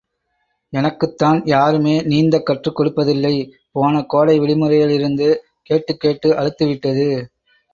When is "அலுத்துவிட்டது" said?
6.31-7.07